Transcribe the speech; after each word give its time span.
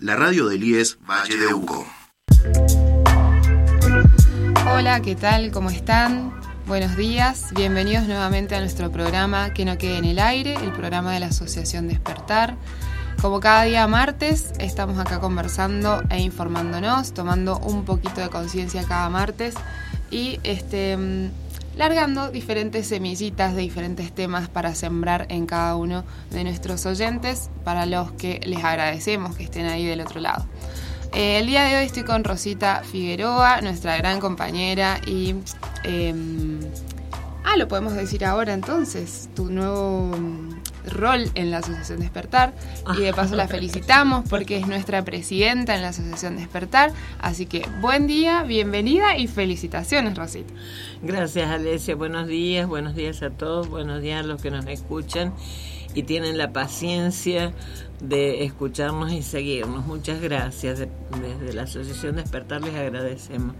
La 0.00 0.16
radio 0.16 0.48
del 0.48 0.64
IES 0.64 0.98
Valle 1.08 1.36
de 1.36 1.54
Uco. 1.54 1.86
Hola, 4.68 5.00
¿qué 5.02 5.14
tal? 5.14 5.52
¿Cómo 5.52 5.70
están? 5.70 6.34
Buenos 6.66 6.96
días, 6.96 7.52
bienvenidos 7.54 8.08
nuevamente 8.08 8.56
a 8.56 8.60
nuestro 8.60 8.90
programa 8.90 9.54
Que 9.54 9.64
no 9.64 9.78
quede 9.78 9.98
en 9.98 10.04
el 10.04 10.18
aire, 10.18 10.56
el 10.56 10.72
programa 10.72 11.12
de 11.12 11.20
la 11.20 11.26
Asociación 11.26 11.86
Despertar. 11.86 12.56
Como 13.22 13.38
cada 13.38 13.62
día 13.62 13.86
martes, 13.86 14.50
estamos 14.58 14.98
acá 14.98 15.20
conversando 15.20 16.02
e 16.10 16.18
informándonos, 16.18 17.14
tomando 17.14 17.56
un 17.58 17.84
poquito 17.84 18.20
de 18.20 18.28
conciencia 18.30 18.82
cada 18.82 19.08
martes 19.10 19.54
y 20.10 20.40
este 20.42 20.96
mm, 20.96 21.30
largando 21.76 22.30
diferentes 22.30 22.86
semillitas 22.86 23.54
de 23.54 23.62
diferentes 23.62 24.12
temas 24.12 24.48
para 24.48 24.74
sembrar 24.74 25.26
en 25.28 25.46
cada 25.46 25.76
uno 25.76 26.04
de 26.30 26.42
nuestros 26.42 26.86
oyentes, 26.86 27.50
para 27.64 27.86
los 27.86 28.12
que 28.12 28.40
les 28.44 28.64
agradecemos 28.64 29.36
que 29.36 29.44
estén 29.44 29.66
ahí 29.66 29.84
del 29.84 30.00
otro 30.00 30.20
lado. 30.20 30.46
Eh, 31.12 31.38
el 31.38 31.46
día 31.46 31.64
de 31.64 31.76
hoy 31.76 31.84
estoy 31.84 32.02
con 32.02 32.24
Rosita 32.24 32.82
Figueroa, 32.82 33.60
nuestra 33.60 33.96
gran 33.96 34.20
compañera 34.20 35.00
y... 35.06 35.34
Em, 35.84 36.60
ah, 37.44 37.56
lo 37.56 37.68
podemos 37.68 37.94
decir 37.94 38.24
ahora 38.24 38.52
entonces, 38.52 39.28
tu 39.34 39.50
nuevo 39.50 40.10
rol 40.86 41.30
en 41.34 41.50
la 41.50 41.58
Asociación 41.58 42.00
Despertar 42.00 42.54
y 42.96 43.00
de 43.00 43.12
paso 43.12 43.36
la 43.36 43.48
felicitamos 43.48 44.28
porque 44.28 44.58
es 44.58 44.66
nuestra 44.66 45.04
presidenta 45.04 45.74
en 45.74 45.82
la 45.82 45.88
Asociación 45.88 46.36
Despertar. 46.36 46.92
Así 47.18 47.46
que 47.46 47.66
buen 47.80 48.06
día, 48.06 48.42
bienvenida 48.42 49.16
y 49.16 49.26
felicitaciones, 49.26 50.16
Rosita. 50.16 50.52
Gracias, 51.02 51.50
Alesia. 51.50 51.94
Buenos 51.94 52.26
días, 52.26 52.66
buenos 52.66 52.94
días 52.94 53.22
a 53.22 53.30
todos, 53.30 53.68
buenos 53.68 54.02
días 54.02 54.24
a 54.24 54.26
los 54.26 54.40
que 54.40 54.50
nos 54.50 54.66
escuchan 54.66 55.32
y 55.94 56.02
tienen 56.02 56.36
la 56.36 56.52
paciencia 56.52 57.52
de 58.00 58.44
escucharnos 58.44 59.12
y 59.12 59.22
seguirnos. 59.22 59.86
Muchas 59.86 60.20
gracias. 60.20 60.80
Desde 60.80 61.54
la 61.54 61.62
Asociación 61.62 62.16
Despertar 62.16 62.62
les 62.62 62.74
agradecemos. 62.74 63.54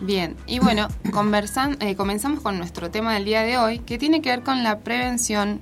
Bien, 0.00 0.34
y 0.46 0.60
bueno, 0.60 0.88
conversan, 1.12 1.76
eh, 1.80 1.94
comenzamos 1.94 2.40
con 2.40 2.56
nuestro 2.56 2.90
tema 2.90 3.12
del 3.12 3.26
día 3.26 3.42
de 3.42 3.58
hoy, 3.58 3.80
que 3.80 3.98
tiene 3.98 4.22
que 4.22 4.30
ver 4.30 4.42
con 4.42 4.64
la 4.64 4.78
prevención, 4.78 5.60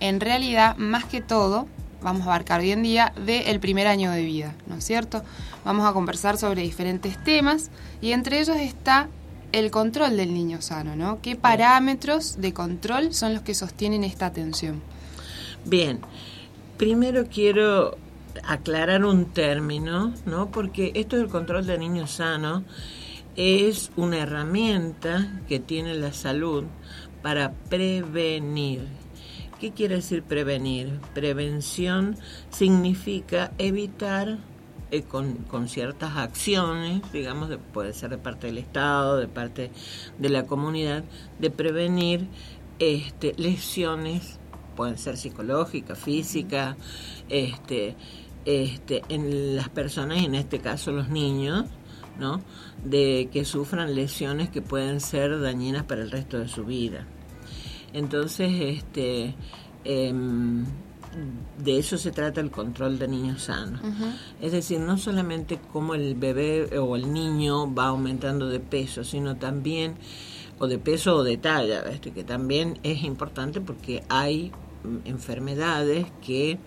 en 0.00 0.20
realidad, 0.20 0.76
más 0.76 1.04
que 1.04 1.20
todo, 1.20 1.66
vamos 2.02 2.22
a 2.22 2.26
abarcar 2.26 2.60
hoy 2.60 2.70
en 2.70 2.82
día, 2.82 3.12
del 3.24 3.60
primer 3.60 3.86
año 3.86 4.10
de 4.10 4.22
vida, 4.22 4.54
¿no 4.66 4.76
es 4.76 4.84
cierto? 4.84 5.22
Vamos 5.64 5.86
a 5.86 5.92
conversar 5.92 6.36
sobre 6.36 6.62
diferentes 6.62 7.22
temas 7.24 7.70
y 8.00 8.12
entre 8.12 8.40
ellos 8.40 8.56
está 8.56 9.08
el 9.52 9.70
control 9.70 10.16
del 10.16 10.34
niño 10.34 10.60
sano, 10.60 10.96
¿no? 10.96 11.20
¿Qué 11.22 11.36
parámetros 11.36 12.40
de 12.40 12.52
control 12.52 13.14
son 13.14 13.34
los 13.34 13.42
que 13.42 13.54
sostienen 13.54 14.04
esta 14.04 14.26
atención? 14.26 14.82
Bien, 15.64 16.00
primero 16.76 17.26
quiero 17.26 17.96
aclarar 18.44 19.04
un 19.04 19.26
término, 19.26 20.12
¿no? 20.26 20.50
Porque 20.50 20.92
esto 20.94 21.16
del 21.16 21.28
control 21.28 21.66
de 21.66 21.78
niños 21.78 22.10
sano 22.10 22.64
es 23.34 23.90
una 23.96 24.18
herramienta 24.18 25.40
que 25.48 25.58
tiene 25.58 25.94
la 25.94 26.12
salud 26.12 26.64
para 27.22 27.52
prevenir. 27.52 28.86
¿Qué 29.60 29.72
quiere 29.72 29.96
decir 29.96 30.22
prevenir? 30.22 31.00
Prevención 31.14 32.16
significa 32.50 33.52
evitar 33.58 34.38
eh, 34.90 35.02
con, 35.02 35.34
con, 35.48 35.68
ciertas 35.68 36.16
acciones, 36.16 37.00
digamos, 37.12 37.50
puede 37.72 37.94
ser 37.94 38.10
de 38.10 38.18
parte 38.18 38.48
del 38.48 38.58
Estado, 38.58 39.16
de 39.16 39.28
parte 39.28 39.70
de 40.18 40.28
la 40.28 40.46
comunidad, 40.46 41.04
de 41.38 41.50
prevenir 41.50 42.28
este, 42.78 43.32
lesiones 43.38 44.38
pueden 44.76 44.98
ser 44.98 45.16
psicológicas, 45.16 45.98
físicas, 45.98 46.76
este, 47.28 47.96
este, 48.44 49.02
en 49.08 49.56
las 49.56 49.70
personas, 49.70 50.22
en 50.22 50.34
este 50.36 50.60
caso 50.60 50.92
los 50.92 51.08
niños, 51.08 51.64
¿no? 52.20 52.42
De 52.84 53.28
que 53.32 53.44
sufran 53.44 53.94
lesiones 53.94 54.50
que 54.50 54.62
pueden 54.62 55.00
ser 55.00 55.40
dañinas 55.40 55.84
para 55.84 56.02
el 56.02 56.10
resto 56.10 56.38
de 56.38 56.46
su 56.46 56.64
vida. 56.64 57.06
Entonces, 57.92 58.50
este, 58.60 59.34
em, 59.84 60.64
de 61.58 61.78
eso 61.78 61.96
se 61.96 62.10
trata 62.10 62.40
el 62.40 62.50
control 62.50 62.98
de 62.98 63.08
niños 63.08 63.42
sanos. 63.42 63.80
Es 64.40 64.52
decir, 64.52 64.80
no 64.80 64.98
solamente 64.98 65.58
cómo 65.72 65.94
el 65.94 66.14
bebé 66.14 66.78
o 66.78 66.96
el 66.96 67.12
niño 67.12 67.72
va 67.72 67.86
aumentando 67.86 68.48
de 68.48 68.60
peso, 68.60 69.04
sino 69.04 69.36
también, 69.36 69.94
o 70.58 70.66
de 70.66 70.78
peso 70.78 71.16
o 71.16 71.24
de 71.24 71.38
talla, 71.38 71.80
este, 71.90 72.12
que 72.12 72.24
también 72.24 72.78
es 72.82 73.02
importante 73.02 73.60
porque 73.60 74.04
hay 74.08 74.52
enfermedades 75.04 76.06
que 76.24 76.58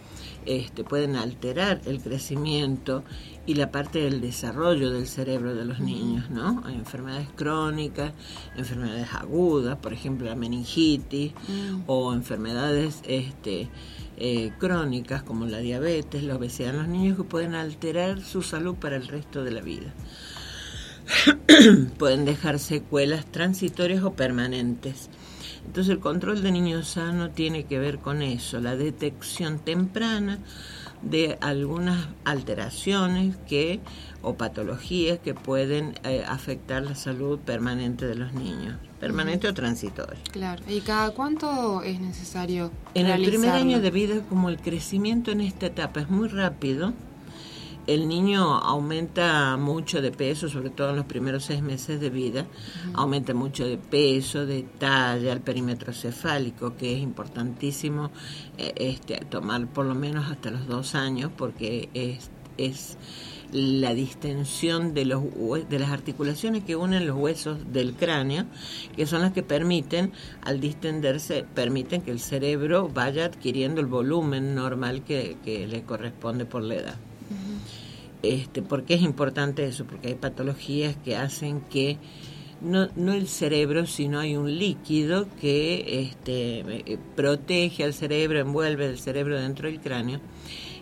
este, 0.49 0.83
pueden 0.83 1.15
alterar 1.15 1.79
el 1.85 2.01
crecimiento 2.01 3.03
y 3.45 3.53
la 3.53 3.69
parte 3.69 3.99
del 3.99 4.19
desarrollo 4.19 4.89
del 4.89 5.05
cerebro 5.05 5.53
de 5.53 5.63
los 5.63 5.79
niños, 5.79 6.31
¿no? 6.31 6.63
Hay 6.65 6.73
enfermedades 6.73 7.27
crónicas, 7.35 8.13
enfermedades 8.57 9.13
agudas, 9.13 9.77
por 9.77 9.93
ejemplo 9.93 10.25
la 10.25 10.35
meningitis, 10.35 11.33
mm. 11.47 11.83
o 11.85 12.13
enfermedades 12.13 13.01
este, 13.03 13.69
eh, 14.17 14.51
crónicas 14.57 15.21
como 15.21 15.45
la 15.45 15.59
diabetes, 15.59 16.23
la 16.23 16.35
obesidad 16.35 16.71
en 16.71 16.77
los 16.77 16.87
niños 16.87 17.17
que 17.17 17.23
pueden 17.23 17.53
alterar 17.53 18.19
su 18.21 18.41
salud 18.41 18.73
para 18.73 18.95
el 18.95 19.07
resto 19.07 19.43
de 19.43 19.51
la 19.51 19.61
vida. 19.61 19.93
pueden 21.99 22.25
dejar 22.25 22.57
secuelas 22.57 23.25
transitorias 23.31 24.03
o 24.03 24.13
permanentes. 24.13 25.09
Entonces 25.69 25.93
el 25.93 25.99
control 25.99 26.41
de 26.41 26.51
niños 26.51 26.87
sano 26.87 27.29
tiene 27.29 27.65
que 27.65 27.77
ver 27.77 27.99
con 27.99 28.23
eso, 28.23 28.59
la 28.59 28.75
detección 28.75 29.59
temprana 29.59 30.39
de 31.03 31.37
algunas 31.41 32.07
alteraciones 32.25 33.37
que 33.47 33.79
o 34.23 34.33
patologías 34.33 35.19
que 35.19 35.35
pueden 35.35 35.93
eh, 36.03 36.25
afectar 36.27 36.81
la 36.81 36.95
salud 36.95 37.37
permanente 37.37 38.07
de 38.07 38.15
los 38.15 38.33
niños, 38.33 38.77
permanente 38.99 39.47
o 39.47 39.53
transitoria. 39.53 40.19
Claro. 40.31 40.63
¿Y 40.67 40.81
cada 40.81 41.11
cuánto 41.11 41.83
es 41.83 41.99
necesario? 41.99 42.71
En 42.95 43.05
el 43.05 43.23
primer 43.23 43.51
año 43.51 43.79
de 43.79 43.91
vida, 43.91 44.21
como 44.27 44.49
el 44.49 44.57
crecimiento 44.57 45.29
en 45.29 45.41
esta 45.41 45.67
etapa 45.67 45.99
es 45.99 46.09
muy 46.09 46.29
rápido, 46.29 46.93
el 47.89 48.07
niño 48.07 48.55
aumenta 48.55 49.57
mucho 49.57 49.99
de 49.99 50.11
peso, 50.11 50.47
sobre 50.47 50.69
todo 50.69 50.91
en 50.91 50.97
los 50.97 51.05
primeros 51.05 51.45
seis 51.45 51.63
meses 51.63 51.99
de 51.99 52.11
vida, 52.11 52.45
aumenta 52.93 53.33
mucho 53.33 53.65
de 53.65 53.79
peso, 53.79 54.45
de 54.45 54.61
talla, 54.61 55.33
el 55.33 55.41
perímetro 55.41 55.91
cefálico, 55.91 56.77
que 56.77 56.93
es 56.93 57.01
importantísimo 57.01 58.11
eh, 58.59 58.73
este, 58.75 59.17
tomar 59.25 59.65
por 59.65 59.87
lo 59.87 59.95
menos 59.95 60.29
hasta 60.29 60.51
los 60.51 60.67
dos 60.67 60.93
años, 60.93 61.31
porque 61.35 61.89
es, 61.95 62.29
es 62.57 62.95
la 63.51 63.95
distensión 63.95 64.93
de, 64.93 65.05
los, 65.05 65.23
de 65.67 65.79
las 65.79 65.89
articulaciones 65.89 66.63
que 66.63 66.75
unen 66.75 67.07
los 67.07 67.17
huesos 67.17 67.73
del 67.73 67.95
cráneo, 67.95 68.45
que 68.95 69.07
son 69.07 69.23
las 69.23 69.33
que 69.33 69.41
permiten, 69.41 70.11
al 70.43 70.59
distenderse, 70.59 71.43
permiten 71.55 72.03
que 72.03 72.11
el 72.11 72.19
cerebro 72.19 72.87
vaya 72.87 73.25
adquiriendo 73.25 73.81
el 73.81 73.87
volumen 73.87 74.53
normal 74.53 75.03
que, 75.03 75.37
que 75.43 75.65
le 75.65 75.81
corresponde 75.81 76.45
por 76.45 76.61
la 76.61 76.75
edad. 76.75 77.08
Este, 78.21 78.61
¿Por 78.61 78.83
qué 78.83 78.95
es 78.95 79.01
importante 79.01 79.65
eso? 79.65 79.85
Porque 79.85 80.09
hay 80.09 80.15
patologías 80.15 80.95
que 80.97 81.15
hacen 81.15 81.61
que 81.61 81.97
no, 82.61 82.89
no 82.95 83.13
el 83.13 83.27
cerebro, 83.27 83.85
sino 83.85 84.19
hay 84.19 84.35
un 84.35 84.57
líquido 84.57 85.27
que 85.39 86.01
este, 86.01 86.59
eh, 86.59 86.99
protege 87.15 87.83
al 87.83 87.93
cerebro, 87.93 88.39
envuelve 88.39 88.85
el 88.85 88.99
cerebro 88.99 89.39
dentro 89.39 89.69
del 89.69 89.79
cráneo. 89.79 90.19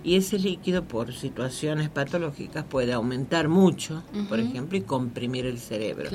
Y 0.04 0.16
ese 0.16 0.40
líquido, 0.40 0.86
por 0.88 1.14
situaciones 1.14 1.90
patológicas, 1.90 2.64
puede 2.64 2.94
aumentar 2.94 3.50
mucho, 3.50 4.04
por 4.30 4.40
ejemplo, 4.40 4.78
y 4.78 4.82
comprimir 4.82 5.46
el 5.46 5.60
cerebro. 5.60 6.10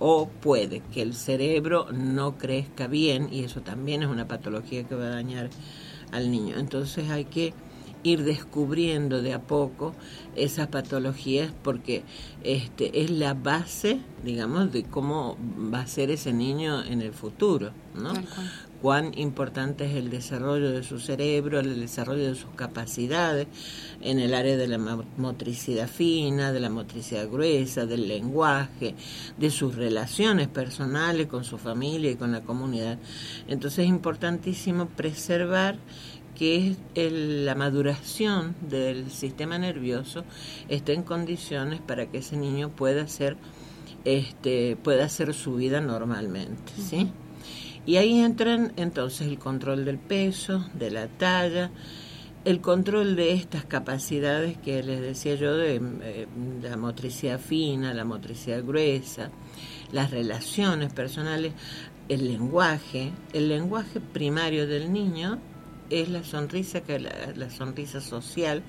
o 0.00 0.28
puede 0.28 0.82
que 0.92 1.00
el 1.00 1.14
cerebro 1.14 1.86
no 1.92 2.36
crezca 2.36 2.86
bien, 2.86 3.28
y 3.32 3.44
eso 3.44 3.62
también 3.62 4.02
es 4.02 4.08
una 4.08 4.28
patología 4.28 4.84
que 4.84 4.94
va 4.96 5.06
a 5.06 5.10
dañar 5.10 5.48
al 6.12 6.30
niño. 6.30 6.56
Entonces 6.58 7.08
hay 7.08 7.24
que 7.24 7.54
ir 8.04 8.22
descubriendo 8.22 9.22
de 9.22 9.32
a 9.32 9.40
poco 9.40 9.94
esas 10.36 10.68
patologías 10.68 11.52
porque 11.62 12.04
este 12.44 13.02
es 13.02 13.10
la 13.10 13.34
base, 13.34 13.98
digamos, 14.22 14.72
de 14.72 14.84
cómo 14.84 15.36
va 15.72 15.80
a 15.80 15.86
ser 15.86 16.10
ese 16.10 16.32
niño 16.32 16.84
en 16.84 17.02
el 17.02 17.12
futuro, 17.12 17.72
¿no? 17.94 18.12
Cuán 18.82 19.16
importante 19.16 19.86
es 19.86 19.96
el 19.96 20.10
desarrollo 20.10 20.70
de 20.70 20.82
su 20.82 21.00
cerebro, 21.00 21.58
el 21.58 21.80
desarrollo 21.80 22.24
de 22.24 22.34
sus 22.34 22.50
capacidades 22.54 23.46
en 24.02 24.18
el 24.18 24.34
área 24.34 24.58
de 24.58 24.68
la 24.68 24.76
motricidad 25.16 25.88
fina, 25.88 26.52
de 26.52 26.60
la 26.60 26.68
motricidad 26.68 27.26
gruesa, 27.30 27.86
del 27.86 28.06
lenguaje, 28.06 28.94
de 29.38 29.50
sus 29.50 29.74
relaciones 29.76 30.48
personales 30.48 31.28
con 31.28 31.44
su 31.44 31.56
familia 31.56 32.10
y 32.10 32.16
con 32.16 32.32
la 32.32 32.42
comunidad. 32.42 32.98
Entonces 33.48 33.84
es 33.84 33.88
importantísimo 33.88 34.84
preservar 34.84 35.78
que 36.34 36.76
es 36.94 37.12
la 37.12 37.54
maduración 37.54 38.54
del 38.60 39.10
sistema 39.10 39.58
nervioso 39.58 40.24
esté 40.68 40.94
en 40.94 41.02
condiciones 41.02 41.80
para 41.80 42.06
que 42.06 42.18
ese 42.18 42.36
niño 42.36 42.70
pueda 42.70 43.02
hacer 43.02 43.36
este 44.04 44.76
pueda 44.76 45.04
hacer 45.04 45.32
su 45.32 45.54
vida 45.54 45.80
normalmente, 45.80 46.72
¿sí? 46.76 47.10
Y 47.86 47.96
ahí 47.96 48.20
entran 48.20 48.72
entonces 48.76 49.26
el 49.26 49.38
control 49.38 49.84
del 49.84 49.98
peso, 49.98 50.64
de 50.74 50.90
la 50.90 51.06
talla, 51.08 51.70
el 52.44 52.60
control 52.60 53.16
de 53.16 53.32
estas 53.32 53.64
capacidades 53.64 54.56
que 54.58 54.82
les 54.82 55.00
decía 55.00 55.34
yo 55.34 55.56
de 55.56 55.80
eh, 56.02 56.26
la 56.62 56.76
motricidad 56.76 57.38
fina, 57.40 57.94
la 57.94 58.04
motricidad 58.04 58.62
gruesa, 58.64 59.30
las 59.92 60.10
relaciones 60.10 60.92
personales, 60.92 61.52
el 62.08 62.28
lenguaje, 62.28 63.12
el 63.32 63.48
lenguaje 63.48 64.00
primario 64.00 64.66
del 64.66 64.92
niño 64.92 65.40
es 65.90 66.08
la 66.08 66.24
sonrisa 66.24 66.80
que 66.80 66.98
la, 66.98 67.50
sonrisa 67.50 68.00
social 68.00 68.62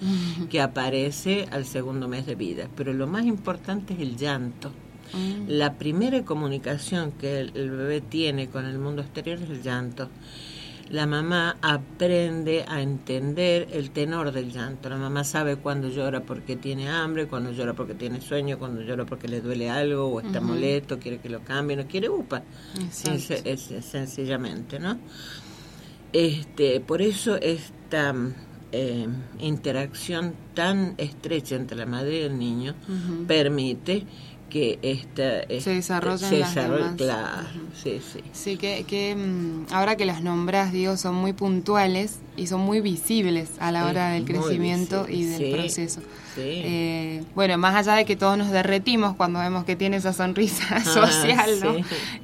que 0.50 0.62
aparece 0.62 1.48
al 1.52 1.66
segundo 1.66 2.08
mes 2.08 2.26
de 2.26 2.36
vida, 2.36 2.68
pero 2.76 2.94
lo 2.94 3.08
más 3.08 3.26
importante 3.26 3.94
es 3.94 4.00
el 4.00 4.18
llanto. 4.18 4.72
Mm. 5.14 5.48
La 5.48 5.74
primera 5.74 6.24
comunicación 6.26 7.12
que 7.12 7.40
el 7.40 7.70
bebé 7.72 8.02
tiene 8.02 8.48
con 8.48 8.66
el 8.66 8.80
mundo 8.80 9.02
exterior 9.02 9.40
es 9.42 9.50
el 9.50 9.62
llanto 9.62 10.10
la 10.90 11.08
mamá 11.08 11.58
aprende 11.62 12.64
a 12.68 12.82
entender 12.82 13.68
el 13.72 13.90
tenor 13.90 14.32
del 14.32 14.52
llanto. 14.52 14.88
La 14.88 14.98
mamá 14.98 15.24
sabe 15.24 15.56
cuando 15.58 15.90
llora 15.90 16.22
porque 16.22 16.58
tiene 16.58 16.90
hambre, 16.90 17.28
cuando 17.28 17.52
llora 17.52 17.74
porque 17.74 17.96
tiene 17.96 18.22
sueño, 18.22 18.60
cuando 18.60 18.82
llora 18.82 19.06
porque 19.06 19.28
le 19.28 19.42
duele 19.42 19.70
algo 19.70 20.06
o 20.08 20.20
está 20.20 20.42
molesto, 20.42 21.00
quiere 21.00 21.20
que 21.20 21.30
lo 21.30 21.44
cambie, 21.44 21.76
no 21.76 21.88
quiere 21.88 22.10
upa. 22.10 22.44
Es, 23.04 23.74
sencillamente, 23.82 24.80
¿no? 24.80 25.00
Este, 26.16 26.80
por 26.80 27.02
eso 27.02 27.36
esta 27.42 28.16
eh, 28.72 29.06
interacción 29.40 30.34
tan 30.54 30.96
estrecha 30.98 31.58
entre 31.58 31.76
la 31.76 31.86
madre 31.86 32.20
y 32.20 32.22
el 32.22 32.40
niño 32.40 32.74
permite 33.28 34.06
que 34.50 34.80
esta, 34.82 35.42
se 35.60 35.72
desarrollan 35.72 36.30
se 36.30 36.96
claro, 36.96 37.48
sí, 37.74 38.00
sí. 38.00 38.22
Sí, 38.32 38.56
que, 38.56 38.86
que 38.86 39.14
mm, 39.14 39.74
ahora 39.74 39.98
que 39.98 40.06
las 40.06 40.24
nombras, 40.24 40.72
digo, 40.72 40.96
son 40.96 41.16
muy 41.16 41.34
puntuales 41.34 42.20
y 42.38 42.48
son 42.48 42.62
muy 42.62 42.82
visibles 42.82 43.52
a 43.60 43.72
la 43.72 43.86
hora 43.86 44.10
del 44.10 44.26
crecimiento 44.26 45.08
y 45.10 45.24
del 45.26 45.52
proceso. 45.52 46.02
Eh, 46.38 47.24
bueno, 47.34 47.58
más 47.58 47.76
allá 47.76 47.96
de 47.96 48.06
que 48.06 48.16
todos 48.16 48.38
nos 48.38 48.52
derretimos 48.52 49.16
cuando 49.16 49.40
vemos 49.40 49.64
que 49.64 49.76
tiene 49.76 49.98
esa 49.98 50.14
sonrisa 50.14 50.66
ah, 50.72 50.84
social, 50.84 51.50
¿no? 51.64 51.76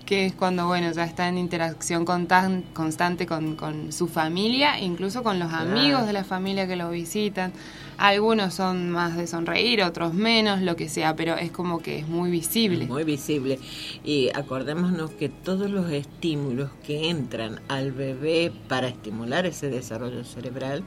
Que 0.05 0.25
es 0.25 0.33
cuando, 0.33 0.67
bueno, 0.67 0.91
ya 0.91 1.05
está 1.05 1.27
en 1.27 1.37
interacción 1.37 2.03
con 2.05 2.27
tan, 2.27 2.63
constante 2.73 3.25
con, 3.25 3.55
con 3.55 3.91
su 3.91 4.07
familia, 4.07 4.79
incluso 4.79 5.23
con 5.23 5.39
los 5.39 5.53
amigos 5.53 6.05
de 6.05 6.13
la 6.13 6.23
familia 6.23 6.67
que 6.67 6.75
lo 6.75 6.89
visitan. 6.89 7.53
Algunos 7.97 8.55
son 8.55 8.89
más 8.89 9.15
de 9.15 9.27
sonreír, 9.27 9.83
otros 9.83 10.15
menos, 10.15 10.61
lo 10.61 10.75
que 10.75 10.89
sea, 10.89 11.15
pero 11.15 11.35
es 11.35 11.51
como 11.51 11.79
que 11.79 11.99
es 11.99 12.07
muy 12.07 12.31
visible. 12.31 12.87
Muy 12.87 13.03
visible. 13.03 13.59
Y 14.03 14.29
acordémonos 14.33 15.11
que 15.11 15.29
todos 15.29 15.69
los 15.69 15.91
estímulos 15.91 16.71
que 16.83 17.11
entran 17.11 17.61
al 17.67 17.91
bebé 17.91 18.51
para 18.67 18.87
estimular 18.87 19.45
ese 19.45 19.69
desarrollo 19.69 20.00
cerebral 20.23 20.83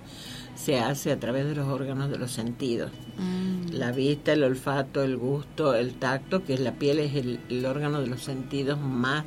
se 0.55 0.79
hace 0.79 1.13
a 1.13 1.21
través 1.21 1.47
de 1.47 1.55
los 1.55 1.69
órganos 1.69 2.11
de 2.11 2.19
los 2.19 2.31
sentidos. 2.31 2.91
Mm. 3.19 3.73
La 3.73 3.93
vista, 3.93 4.33
el 4.33 4.45
olfato, 4.45 5.03
el 5.03 5.17
gusto, 5.17 5.75
el 5.75 5.95
tacto, 5.95 6.45
que 6.45 6.59
la 6.59 6.73
piel 6.73 6.99
es 7.01 7.15
el, 7.15 7.41
el 7.49 7.67
órgano 7.67 8.01
de 8.01 8.07
los 8.07 8.23
sentidos 8.23 8.81
más 8.81 9.25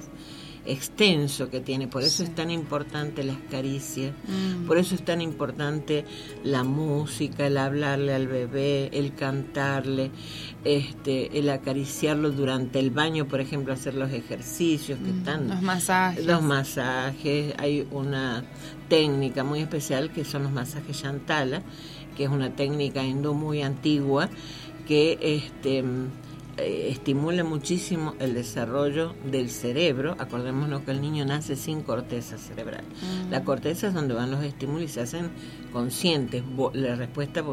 extenso 0.67 1.49
que 1.49 1.61
tiene, 1.61 1.87
por 1.87 2.03
eso 2.03 2.23
es 2.23 2.35
tan 2.35 2.51
importante 2.51 3.23
las 3.23 3.37
caricias, 3.49 4.13
mm. 4.27 4.65
por 4.65 4.77
eso 4.77 4.95
es 4.95 5.03
tan 5.03 5.21
importante 5.21 6.05
la 6.43 6.63
música, 6.63 7.47
el 7.47 7.57
hablarle 7.57 8.13
al 8.13 8.27
bebé, 8.27 8.89
el 8.91 9.15
cantarle, 9.15 10.11
este, 10.63 11.39
el 11.39 11.49
acariciarlo 11.49 12.31
durante 12.31 12.79
el 12.79 12.91
baño, 12.91 13.27
por 13.27 13.39
ejemplo, 13.39 13.73
hacer 13.73 13.93
los 13.95 14.11
ejercicios 14.11 14.99
que 14.99 15.11
mm, 15.11 15.17
están 15.17 15.47
los 15.49 15.61
masajes. 15.61 16.25
Los 16.25 16.41
masajes, 16.41 17.53
hay 17.57 17.87
una 17.91 18.43
técnica 18.89 19.43
muy 19.43 19.61
especial 19.61 20.11
que 20.11 20.25
son 20.25 20.43
los 20.43 20.51
masajes 20.51 21.01
Shantala, 21.01 21.61
que 22.15 22.25
es 22.25 22.29
una 22.29 22.55
técnica 22.55 23.03
hindú 23.03 23.33
muy 23.33 23.61
antigua 23.61 24.29
que 24.87 25.19
este 25.21 25.83
eh, 26.57 26.89
estimula 26.89 27.43
muchísimo 27.43 28.15
el 28.19 28.33
desarrollo 28.33 29.13
del 29.29 29.49
cerebro. 29.51 30.15
Acordémonos 30.17 30.81
que 30.81 30.91
el 30.91 31.01
niño 31.01 31.23
nace 31.23 31.55
sin 31.55 31.81
corteza 31.81 32.37
cerebral. 32.37 32.83
Mm. 32.83 33.31
La 33.31 33.43
corteza 33.43 33.87
es 33.87 33.93
donde 33.93 34.15
van 34.15 34.31
los 34.31 34.43
estímulos 34.43 34.83
y 34.83 34.87
se 34.87 35.01
hacen 35.01 35.29
conscientes. 35.71 36.43
La 36.73 36.95
respuesta 36.95 37.43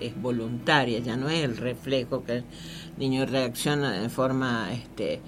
es 0.00 0.20
voluntaria, 0.20 0.98
ya 0.98 1.16
no 1.16 1.28
es 1.28 1.44
el 1.44 1.56
reflejo 1.56 2.24
que 2.24 2.38
el 2.38 2.44
niño 2.96 3.26
reacciona 3.26 3.92
de 3.92 4.08
forma 4.08 4.72
este, 4.72 5.20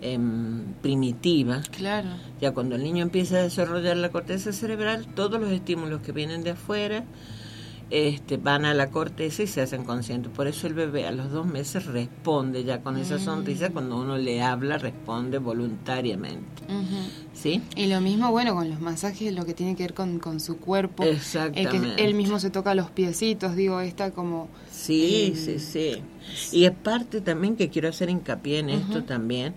em, 0.00 0.72
primitiva. 0.80 1.60
Claro. 1.70 2.08
Ya 2.40 2.52
cuando 2.52 2.76
el 2.76 2.82
niño 2.82 3.02
empieza 3.02 3.36
a 3.36 3.42
desarrollar 3.42 3.98
la 3.98 4.08
corteza 4.10 4.52
cerebral, 4.52 5.06
todos 5.14 5.38
los 5.38 5.50
estímulos 5.50 6.00
que 6.00 6.12
vienen 6.12 6.42
de 6.42 6.50
afuera 6.52 7.04
este, 7.90 8.36
van 8.36 8.64
a 8.64 8.74
la 8.74 8.90
corteza 8.90 9.42
y 9.42 9.46
se 9.46 9.60
hacen 9.60 9.84
conscientes. 9.84 10.30
Por 10.32 10.46
eso 10.46 10.66
el 10.66 10.74
bebé 10.74 11.06
a 11.06 11.12
los 11.12 11.30
dos 11.30 11.46
meses 11.46 11.86
responde 11.86 12.64
ya 12.64 12.82
con 12.82 12.96
esa 12.96 13.18
sonrisa, 13.18 13.68
mm. 13.68 13.72
cuando 13.72 13.96
uno 13.96 14.18
le 14.18 14.42
habla 14.42 14.78
responde 14.78 15.38
voluntariamente. 15.38 16.62
¿Sí? 17.32 17.62
Y 17.76 17.86
lo 17.86 18.00
mismo, 18.00 18.30
bueno, 18.30 18.54
con 18.54 18.68
los 18.68 18.80
masajes, 18.80 19.32
lo 19.32 19.44
que 19.46 19.54
tiene 19.54 19.74
que 19.76 19.84
ver 19.84 19.94
con, 19.94 20.18
con 20.18 20.40
su 20.40 20.58
cuerpo. 20.58 21.04
Exactamente. 21.04 21.94
que 21.96 22.04
él 22.04 22.14
mismo 22.14 22.38
se 22.40 22.50
toca 22.50 22.74
los 22.74 22.90
piecitos, 22.90 23.56
digo, 23.56 23.80
está 23.80 24.10
como... 24.10 24.48
Sí, 24.70 25.34
sí, 25.36 25.58
sí. 25.58 26.02
Y 26.52 26.64
es 26.64 26.72
parte 26.72 27.20
también 27.20 27.56
que 27.56 27.68
quiero 27.68 27.88
hacer 27.88 28.10
hincapié 28.10 28.58
en 28.58 28.70
esto 28.70 29.04
también, 29.04 29.54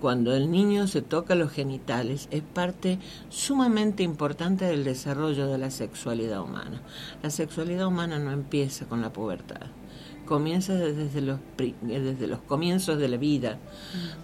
cuando 0.00 0.34
el 0.34 0.50
niño 0.50 0.86
se 0.86 1.02
toca 1.02 1.34
los 1.34 1.52
genitales, 1.52 2.28
es 2.30 2.42
parte 2.42 2.98
sumamente 3.28 4.02
importante 4.02 4.64
del 4.64 4.84
desarrollo 4.84 5.46
de 5.46 5.58
la 5.58 5.70
sexualidad 5.70 6.42
humana. 6.42 6.82
La 7.22 7.30
sexualidad 7.30 7.86
humana 7.86 8.18
no 8.18 8.32
empieza 8.32 8.86
con 8.86 9.00
la 9.00 9.12
pubertad. 9.12 9.66
Comienza 10.24 10.74
desde 10.74 11.20
los 11.20 11.40
desde 11.82 12.26
los 12.26 12.40
comienzos 12.40 12.96
de 12.96 13.08
la 13.08 13.16
vida 13.16 13.58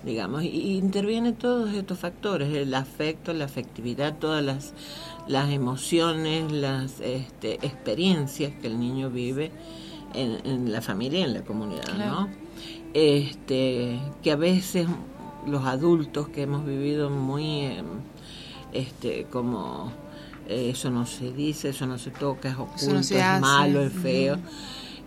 digamos 0.04 0.44
y, 0.44 0.76
interviene 0.76 1.32
todos 1.32 1.74
estos 1.74 1.98
factores 1.98 2.54
el 2.54 2.72
afecto 2.72 3.32
la 3.32 3.46
afectividad 3.46 4.16
todas 4.16 4.42
las 4.42 4.74
las 5.26 5.50
emociones 5.50 6.50
las 6.52 7.00
este, 7.00 7.54
experiencias 7.66 8.52
que 8.60 8.68
el 8.68 8.78
niño 8.78 9.10
vive 9.10 9.50
en, 10.14 10.72
la 10.72 10.80
familia 10.80 11.20
y 11.20 11.22
en 11.22 11.34
la 11.34 11.42
comunidad, 11.42 11.94
¿no? 11.96 12.28
Este, 12.94 14.00
que 14.22 14.32
a 14.32 14.36
veces 14.36 14.86
los 15.46 15.64
adultos 15.64 16.28
que 16.28 16.42
hemos 16.42 16.64
vivido 16.64 17.10
muy, 17.10 17.60
em, 17.60 17.86
este, 18.72 19.26
como 19.30 19.92
eh, 20.48 20.70
eso 20.70 20.90
no 20.90 21.06
se 21.06 21.32
dice, 21.32 21.70
eso 21.70 21.86
no 21.86 21.98
se 21.98 22.10
toca, 22.10 22.48
es 22.48 22.56
oculto, 22.56 23.14
es 23.14 23.40
malo, 23.40 23.82
es 23.82 23.92
feo. 23.92 24.38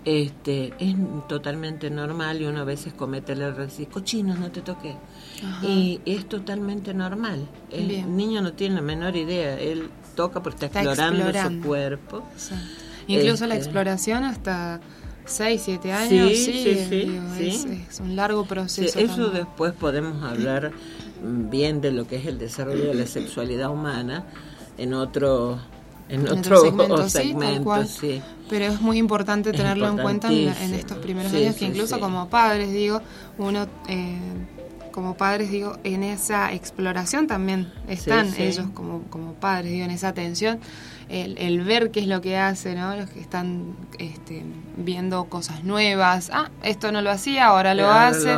Este, 0.03 0.73
es 0.79 0.95
totalmente 1.27 1.91
normal 1.91 2.41
y 2.41 2.45
uno 2.45 2.61
a 2.61 2.63
veces 2.63 2.91
comete 2.91 3.33
el 3.33 3.41
error 3.41 3.57
de 3.57 3.65
decir, 3.65 3.87
cochino, 3.87 4.35
no 4.35 4.51
te 4.51 4.61
toques. 4.61 4.95
Y 5.61 5.99
es 6.05 6.27
totalmente 6.27 6.93
normal. 6.93 7.47
El 7.71 8.15
niño 8.15 8.41
no 8.41 8.53
tiene 8.53 8.75
la 8.75 8.81
menor 8.81 9.15
idea, 9.15 9.59
él 9.59 9.89
toca 10.15 10.41
porque 10.41 10.65
está, 10.65 10.81
explorando, 10.81 11.31
su 11.33 11.61
cuerpo. 11.67 12.23
Incluso 13.19 13.47
la 13.47 13.55
este, 13.55 13.65
exploración 13.65 14.23
hasta 14.23 14.79
6, 15.25 15.61
7 15.63 15.91
años, 15.91 16.29
sí, 16.29 16.85
sí, 16.89 17.19
Es, 17.89 17.99
un 17.99 18.15
largo 18.15 18.45
proceso. 18.45 18.99
eso 18.99 19.29
después 19.29 19.73
podemos 19.73 20.23
hablar 20.23 20.71
bien 21.23 21.81
de 21.81 21.91
lo 21.91 22.07
que 22.07 22.17
es 22.17 22.25
el 22.25 22.39
desarrollo 22.39 22.85
de 22.85 22.95
la 22.95 23.07
sexualidad 23.07 23.69
humana 23.69 24.25
en 24.77 24.93
otro 24.93 25.59
en, 26.09 26.27
otro, 26.27 26.57
segmento, 27.07 27.85
sí, 27.85 28.21
Pero 28.49 28.65
es 28.65 28.81
muy 28.81 28.97
importante 28.97 29.53
tenerlo 29.53 29.87
en 29.87 29.97
cuenta 29.97 30.29
en, 30.29 30.73
estos 30.73 30.97
primeros 30.97 31.33
años, 31.33 31.55
que 31.55 31.63
incluso 31.63 32.01
como 32.01 32.27
padres, 32.27 32.73
digo, 32.73 33.01
uno, 33.37 33.65
eh, 33.87 34.19
como 34.91 35.15
padres, 35.15 35.51
digo, 35.51 35.77
en 35.85 36.03
esa 36.03 36.51
exploración 36.51 37.27
también 37.27 37.71
están 37.87 38.33
ellos 38.37 38.65
como, 38.73 39.03
como 39.03 39.35
padres, 39.35 39.71
digo, 39.71 39.85
en 39.85 39.91
esa 39.91 40.09
atención 40.09 40.59
el, 41.11 41.61
ver 41.61 41.91
qué 41.91 41.99
es 41.99 42.07
lo 42.07 42.21
que 42.21 42.37
hace, 42.37 42.73
¿no? 42.73 42.95
Los 42.95 43.09
que 43.09 43.19
están 43.19 43.75
este, 43.99 44.43
viendo 44.77 45.25
cosas 45.25 45.63
nuevas. 45.63 46.29
Ah, 46.33 46.49
esto 46.63 46.91
no 46.91 47.01
lo 47.01 47.11
hacía, 47.11 47.47
ahora 47.47 47.73
lo 47.73 47.91
hace. 47.91 48.33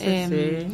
Em, 0.00 0.68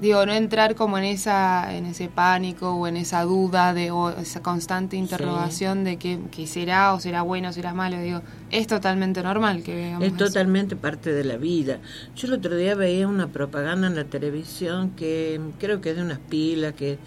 digo, 0.00 0.24
no 0.24 0.32
entrar 0.32 0.74
como 0.74 0.96
en 0.96 1.04
esa 1.04 1.76
en 1.76 1.84
ese 1.84 2.08
pánico 2.08 2.70
o 2.70 2.86
en 2.86 2.96
esa 2.96 3.22
duda 3.24 3.74
de 3.74 3.90
o 3.90 4.08
esa 4.10 4.42
constante 4.42 4.96
interrogación 4.96 5.84
de 5.84 5.98
que, 5.98 6.46
será 6.46 6.94
o 6.94 7.00
será 7.00 7.22
bueno 7.22 7.50
o 7.50 7.52
será 7.52 7.74
malo. 7.74 8.00
Digo, 8.00 8.22
es 8.50 8.66
totalmente 8.66 9.22
normal 9.22 9.62
que 9.62 9.74
veamos 9.74 10.04
Es 10.04 10.16
totalmente 10.16 10.76
parte 10.76 11.12
de 11.12 11.24
la 11.24 11.36
vida. 11.36 11.78
Yo 12.16 12.28
el 12.28 12.34
otro 12.34 12.56
día 12.56 12.74
veía 12.74 13.06
una 13.06 13.26
propaganda 13.26 13.86
en 13.86 13.96
la 13.96 14.04
televisión 14.04 14.90
que 14.90 15.38
creo 15.58 15.82
que 15.82 15.90
es 15.90 15.96
de 15.96 16.02
unas 16.02 16.20
pilas 16.20 16.72
que 16.72 16.98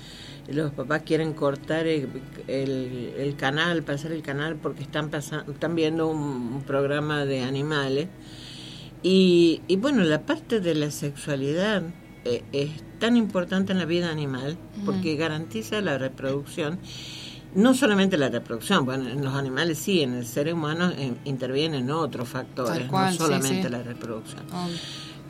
los 0.47 0.71
papás 0.71 1.03
quieren 1.03 1.33
cortar 1.33 1.87
el, 1.87 2.09
el, 2.47 3.35
canal, 3.35 3.83
pasar 3.83 4.11
el 4.11 4.21
canal 4.21 4.55
porque 4.57 4.83
están, 4.83 5.09
pasando, 5.09 5.51
están 5.51 5.75
viendo 5.75 6.07
un, 6.07 6.63
programa 6.67 7.25
de 7.25 7.41
animales. 7.41 8.07
Y, 9.01 9.61
y, 9.67 9.75
bueno, 9.75 10.03
la 10.03 10.21
parte 10.21 10.59
de 10.59 10.75
la 10.75 10.91
sexualidad 10.91 11.83
eh, 12.25 12.43
es 12.51 12.71
tan 12.99 13.17
importante 13.17 13.73
en 13.73 13.79
la 13.79 13.85
vida 13.85 14.09
animal 14.09 14.57
porque 14.85 15.15
garantiza 15.15 15.81
la 15.81 15.97
reproducción 15.97 16.79
no 17.55 17.73
solamente 17.73 18.17
la 18.17 18.29
reproducción, 18.29 18.85
bueno, 18.85 19.09
en 19.09 19.23
los 19.23 19.33
animales 19.35 19.77
sí, 19.77 20.01
en 20.01 20.13
el 20.13 20.25
ser 20.25 20.51
humano 20.53 20.91
eh, 20.97 21.13
intervienen 21.25 21.91
otros 21.91 22.27
factores, 22.29 22.91
no 22.91 23.13
solamente 23.13 23.69
la 23.69 23.83
reproducción. 23.83 24.43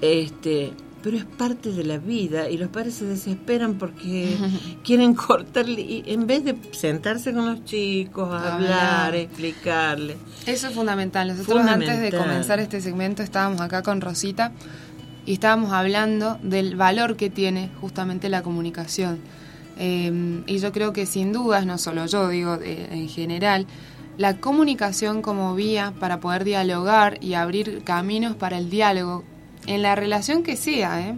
Este, 0.01 0.73
pero 1.03 1.17
es 1.17 1.25
parte 1.25 1.71
de 1.71 1.83
la 1.83 1.97
vida 1.97 2.49
y 2.49 2.57
los 2.57 2.69
padres 2.69 2.95
se 2.95 3.05
desesperan 3.05 3.75
porque 3.75 4.37
quieren 4.83 5.13
cortarle 5.13 5.81
y 5.81 6.03
en 6.07 6.25
vez 6.25 6.45
de 6.45 6.55
sentarse 6.71 7.33
con 7.33 7.45
los 7.45 7.65
chicos, 7.65 8.29
hablar, 8.41 9.13
explicarle. 9.13 10.15
Eso 10.47 10.67
es 10.67 10.73
fundamental. 10.73 11.27
Nosotros 11.27 11.67
antes 11.67 11.99
de 11.99 12.11
comenzar 12.11 12.59
este 12.61 12.79
segmento 12.79 13.21
estábamos 13.21 13.59
acá 13.59 13.83
con 13.83 13.99
Rosita 13.99 14.53
y 15.25 15.33
estábamos 15.33 15.73
hablando 15.73 16.39
del 16.41 16.77
valor 16.77 17.17
que 17.17 17.29
tiene 17.29 17.69
justamente 17.81 18.29
la 18.29 18.41
comunicación. 18.41 19.19
Em, 19.77 20.43
y 20.47 20.59
yo 20.59 20.71
creo 20.71 20.93
que 20.93 21.05
sin 21.05 21.33
dudas, 21.33 21.65
no 21.65 21.77
solo 21.77 22.05
yo, 22.05 22.29
digo 22.29 22.59
en 22.63 23.09
general, 23.09 23.67
la 24.17 24.37
comunicación 24.37 25.21
como 25.21 25.53
vía 25.55 25.93
para 25.99 26.19
poder 26.19 26.45
dialogar 26.45 27.17
y 27.21 27.33
abrir 27.33 27.83
caminos 27.83 28.35
para 28.35 28.57
el 28.57 28.69
diálogo 28.69 29.23
en 29.67 29.81
la 29.81 29.95
relación 29.95 30.43
que 30.43 30.55
sea, 30.55 31.01
¿eh? 31.01 31.15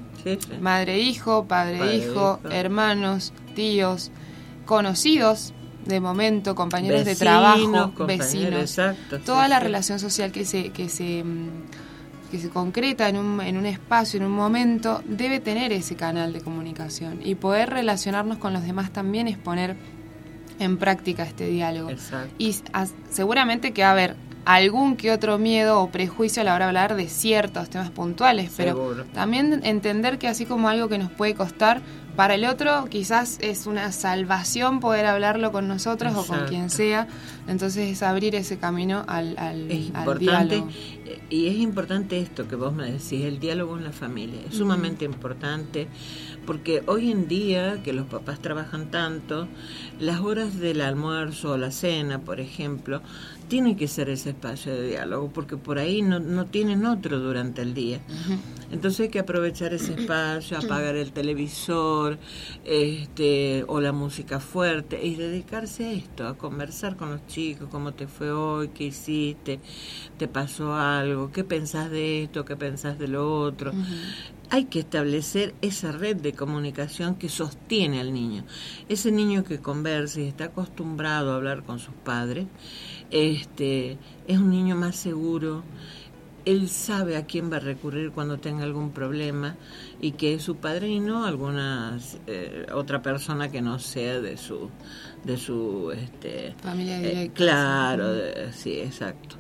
Madre-hijo, 0.60 1.46
padre-hijo, 1.46 2.40
hermanos, 2.50 3.34
tíos, 3.56 4.12
conocidos 4.66 5.54
de 5.86 6.00
momento, 6.00 6.56
compañeros 6.56 7.06
de 7.06 7.16
trabajo, 7.16 7.94
vecinos, 8.06 8.76
toda 9.24 9.48
la 9.48 9.60
relación 9.60 10.00
social 10.00 10.32
que 10.32 10.46
se, 10.46 10.70
que 10.70 10.90
se 10.90 11.24
mm, 11.24 11.50
que 12.32 12.40
se 12.40 12.50
concreta 12.50 13.08
en 13.08 13.18
un, 13.18 13.40
en 13.42 13.56
un 13.56 13.66
espacio, 13.66 14.20
en 14.20 14.26
un 14.26 14.32
momento, 14.32 15.02
debe 15.06 15.40
tener 15.40 15.72
ese 15.72 15.96
canal 15.96 16.34
de 16.34 16.42
comunicación. 16.42 17.20
Y 17.24 17.36
poder 17.36 17.70
relacionarnos 17.70 18.40
con 18.40 18.52
los 18.52 18.64
demás 18.64 18.92
también 18.92 19.28
es 19.28 19.38
poner 19.38 19.76
en 20.60 20.78
práctica 20.78 21.24
este 21.24 21.48
diálogo. 21.48 21.92
Y 22.38 22.56
seguramente 23.10 23.74
que 23.74 23.84
va 23.84 23.90
a 23.90 23.92
haber 23.92 24.16
algún 24.46 24.96
que 24.96 25.12
otro 25.12 25.38
miedo 25.40 25.82
o 25.82 25.90
prejuicio 25.90 26.42
a 26.42 26.46
la 26.46 26.54
hora 26.54 26.66
de 26.66 26.70
hablar 26.70 26.96
de 26.96 27.10
ciertos 27.10 27.70
temas 27.70 27.90
puntuales, 27.90 28.52
pero 28.56 29.06
también 29.14 29.62
entender 29.64 30.20
que 30.20 30.28
así 30.28 30.46
como 30.46 30.70
algo 30.70 30.88
que 30.88 31.00
nos 31.00 31.12
puede 31.12 31.34
costar, 31.34 31.82
para 32.16 32.36
el 32.36 32.46
otro 32.46 32.86
quizás 32.90 33.40
es 33.42 33.66
una 33.66 33.92
salvación 33.92 34.80
poder 34.80 35.06
hablarlo 35.06 35.52
con 35.52 35.68
nosotros 35.68 36.16
o 36.16 36.26
con 36.26 36.46
quien 36.48 36.70
sea, 36.70 37.08
entonces 37.48 37.90
es 37.90 38.04
abrir 38.04 38.36
ese 38.36 38.58
camino 38.58 39.04
al, 39.08 39.38
al, 39.38 39.70
es 39.70 39.88
importante, 39.88 40.64
Y 41.30 41.48
es 41.48 41.58
importante 41.58 42.20
esto 42.20 42.48
que 42.48 42.56
vos 42.56 42.74
me 42.74 42.90
decís, 42.90 43.26
el 43.26 43.40
diálogo 43.40 43.78
en 43.78 43.84
la 43.84 43.92
familia, 43.92 44.40
es 44.48 44.56
sumamente 44.56 45.04
importante 45.04 45.88
porque 46.46 46.84
hoy 46.86 47.12
en 47.12 47.28
día 47.28 47.82
que 47.84 47.92
los 47.92 48.06
papás 48.06 48.40
trabajan 48.40 48.92
tanto, 48.92 49.48
las 50.00 50.22
horas 50.22 50.60
del 50.60 50.82
almuerzo 50.82 51.54
o 51.54 51.58
la 51.58 51.72
cena, 51.72 52.20
por 52.20 52.40
ejemplo, 52.40 53.02
tiene 53.48 53.76
que 53.76 53.88
ser 53.88 54.10
ese 54.10 54.32
espacio 54.32 54.74
de 54.74 54.88
diálogo, 54.90 55.30
porque 55.34 55.58
por 55.58 55.78
ahí 55.78 56.02
no, 56.02 56.20
no 56.20 56.46
tienen 56.46 56.86
otro 56.86 57.20
durante 57.20 57.62
el 57.62 57.74
día. 57.74 58.00
Entonces 58.72 59.02
hay 59.02 59.10
que 59.10 59.20
aprovechar 59.20 59.74
ese 59.74 59.94
espacio, 60.00 60.58
apagar 60.58 60.96
el 60.96 61.12
televisor 61.12 62.18
este, 62.64 63.64
o 63.68 63.80
la 63.80 63.92
música 63.92 64.40
fuerte 64.40 65.06
y 65.06 65.16
dedicarse 65.16 65.86
a 65.86 65.92
esto, 65.92 66.28
a 66.28 66.38
conversar 66.38 66.96
con 66.96 67.12
los 67.12 67.26
chicos, 67.28 67.70
cómo 67.72 67.94
te 67.94 68.08
fue 68.08 68.32
hoy, 68.32 68.70
qué 68.70 68.86
hiciste, 68.86 69.60
te 70.18 70.28
pasó 70.28 70.76
algo, 70.76 71.32
qué 71.32 71.44
pensás 71.44 71.90
de 71.90 72.24
esto, 72.24 72.46
qué 72.46 72.56
pensás 72.56 72.98
de 73.00 73.08
lo 73.08 73.40
otro. 73.40 73.72
Hay 74.52 74.66
que 74.66 74.80
establecer 74.80 75.56
esa 75.62 75.92
red 75.92 76.18
de 76.18 76.34
comunicación 76.34 77.16
que 77.16 77.30
sostiene 77.30 78.00
al 78.00 78.14
niño. 78.14 78.44
Ese 78.90 79.12
niño 79.12 79.44
que 79.44 79.60
conversa 79.60 80.22
y 80.22 80.28
está 80.28 80.46
acostumbrado 80.46 81.32
a 81.32 81.36
hablar 81.36 81.64
con 81.64 81.80
sus 81.80 81.96
padres, 81.96 82.46
este, 83.16 83.98
es 84.28 84.38
un 84.38 84.50
niño 84.50 84.76
más 84.76 84.98
seguro, 84.98 85.64
él 86.44 86.68
sabe 86.70 87.16
a 87.16 87.26
quién 87.26 87.52
va 87.52 87.58
a 87.58 87.62
recurrir 87.62 88.12
cuando 88.12 88.38
tenga 88.38 88.64
algún 88.64 88.92
problema 88.92 89.56
y 90.02 90.12
que 90.12 90.36
es 90.36 90.44
su 90.44 90.58
padre 90.58 90.90
y 90.90 91.00
no 91.00 91.26
alguna 91.26 91.98
eh, 92.28 92.68
otra 92.74 93.02
persona 93.02 93.50
que 93.50 93.62
no 93.62 93.80
sea 93.80 94.20
de 94.20 94.38
su 94.38 94.70
de 95.24 95.38
su 95.38 95.92
este 95.92 96.54
familia 96.62 97.02
eh, 97.02 97.32
claro, 97.34 98.14
sí, 98.52 98.80
exacto. 98.80 99.38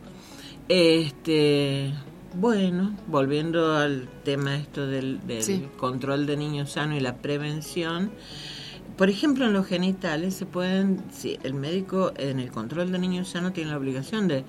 Este, 0.67 1.93
bueno, 2.33 2.97
volviendo 3.07 3.75
al 3.75 4.09
tema 4.23 4.55
esto 4.55 4.87
del, 4.87 5.19
control 5.77 6.25
de 6.25 6.37
niños 6.37 6.71
sano 6.71 6.95
y 6.95 6.99
la 6.99 7.17
prevención, 7.17 8.11
por 8.97 9.09
ejemplo, 9.09 9.45
en 9.45 9.53
los 9.53 9.65
genitales 9.65 10.35
se 10.35 10.45
pueden, 10.45 11.03
sí, 11.11 11.37
el 11.43 11.53
médico 11.53 12.13
en 12.17 12.39
el 12.39 12.51
control 12.51 12.91
de 12.91 12.99
niños 12.99 13.29
sano 13.29 13.51
tiene 13.51 13.71
la 13.71 13.77
obligación 13.77 14.27
de, 14.27 14.45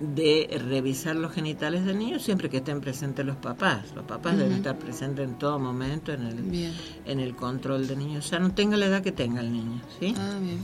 de 0.00 0.60
revisar 0.68 1.16
los 1.16 1.32
genitales 1.32 1.84
del 1.84 1.98
niño 1.98 2.18
siempre 2.18 2.48
que 2.48 2.58
estén 2.58 2.80
presentes 2.80 3.24
los 3.24 3.36
papás. 3.36 3.92
Los 3.94 4.04
papás 4.04 4.36
deben 4.36 4.52
estar 4.52 4.78
presentes 4.78 5.26
en 5.26 5.38
todo 5.38 5.58
momento 5.58 6.12
en 6.12 6.26
el, 6.26 6.72
en 7.06 7.20
el 7.20 7.34
control 7.34 7.86
de 7.86 7.96
niños 7.96 8.26
sano, 8.26 8.52
tenga 8.52 8.76
la 8.76 8.86
edad 8.86 9.02
que 9.02 9.12
tenga 9.12 9.40
el 9.40 9.52
niño, 9.52 9.80
¿sí? 9.98 10.14
Ah, 10.16 10.38
bien. 10.40 10.58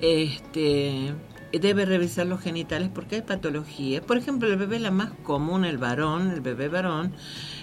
Este, 0.00 1.14
debe 1.52 1.84
revisar 1.84 2.26
los 2.26 2.40
genitales 2.40 2.90
porque 2.92 3.16
hay 3.16 3.22
patologías. 3.22 4.04
Por 4.04 4.16
ejemplo, 4.16 4.48
el 4.48 4.56
bebé 4.56 4.78
la 4.78 4.90
más 4.90 5.10
común, 5.22 5.64
el 5.64 5.78
varón, 5.78 6.30
el 6.30 6.40
bebé 6.40 6.68
varón, 6.68 7.12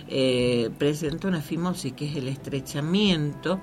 eh, 0.07 0.69
presenta 0.77 1.27
una 1.27 1.41
fimosis, 1.41 1.93
que 1.93 2.09
es 2.09 2.15
el 2.15 2.27
estrechamiento 2.27 3.61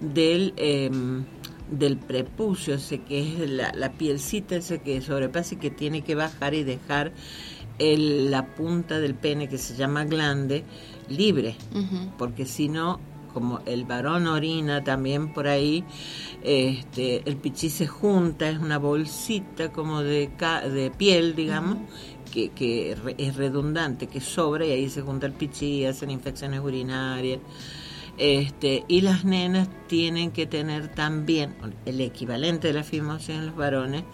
del, 0.00 0.54
em, 0.56 1.24
del 1.70 1.96
prepucio, 1.96 2.74
ese 2.74 3.02
que 3.02 3.20
es 3.20 3.50
la, 3.50 3.72
la, 3.74 3.92
pielcita 3.92 4.56
ese 4.56 4.80
que 4.80 5.00
sobrepasa 5.00 5.54
y 5.54 5.58
que 5.58 5.70
tiene 5.70 6.02
que 6.02 6.14
bajar 6.14 6.54
y 6.54 6.64
dejar 6.64 7.12
el, 7.78 8.30
la 8.30 8.46
punta 8.46 9.00
del 9.00 9.14
pene 9.14 9.48
que 9.48 9.58
se 9.58 9.74
llama 9.74 10.04
glande 10.04 10.64
libre, 11.08 11.56
porque 12.18 12.44
si 12.44 12.68
no, 12.68 13.00
como 13.32 13.60
el 13.66 13.84
varón 13.84 14.26
orina 14.26 14.84
también 14.84 15.32
por 15.32 15.48
ahí, 15.48 15.84
este, 16.42 17.28
el 17.28 17.36
pichí 17.36 17.70
se 17.70 17.86
junta, 17.86 18.48
es 18.48 18.58
una 18.58 18.78
bolsita 18.78 19.72
como 19.72 20.02
de, 20.02 20.30
de 20.72 20.92
piel, 20.96 21.34
digamos, 21.34 21.78
que, 22.32 22.50
que 22.50 22.96
es 23.18 23.36
redundante, 23.36 24.06
que 24.06 24.20
sobra 24.20 24.66
y 24.66 24.70
ahí 24.72 24.88
se 24.88 25.02
junta 25.02 25.26
el 25.26 25.32
pichí, 25.32 25.84
hacen 25.84 26.10
infecciones 26.10 26.60
urinarias. 26.60 27.40
Este, 28.18 28.84
y 28.88 29.00
las 29.00 29.24
nenas 29.24 29.68
tienen 29.86 30.30
que 30.30 30.46
tener 30.46 30.88
también, 30.88 31.54
el 31.86 32.00
equivalente 32.00 32.68
de 32.68 32.74
la 32.74 32.84
fimosis 32.84 33.30
en 33.30 33.46
los 33.46 33.56
varones, 33.56 34.04